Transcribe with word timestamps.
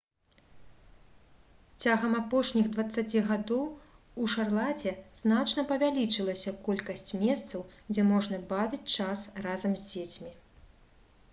цягам 1.85 2.13
апошніх 2.21 2.69
20 2.77 3.11
гадоў 3.27 3.67
у 4.23 4.29
шарлаце 4.35 4.93
значна 5.21 5.65
павялічылася 5.71 6.53
колькасць 6.69 7.15
месцаў 7.25 7.65
дзе 7.93 8.07
можна 8.13 8.39
бавіць 8.55 8.81
час 8.95 9.27
разам 9.49 9.77
з 9.83 9.87
дзецьмі 9.91 10.33